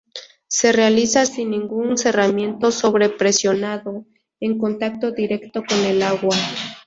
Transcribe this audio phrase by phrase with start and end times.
[0.47, 4.07] Se realiza sin ningún cerramiento sobre presionado,
[4.39, 6.35] en contacto directo con el agua.